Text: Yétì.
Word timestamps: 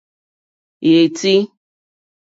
Yétì. 0.89 1.35